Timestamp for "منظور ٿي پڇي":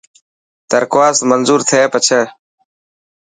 1.31-2.21